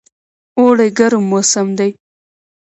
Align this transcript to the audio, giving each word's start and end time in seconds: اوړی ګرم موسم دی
اوړی 0.57 0.89
ګرم 0.97 1.23
موسم 1.31 1.67
دی 1.77 1.91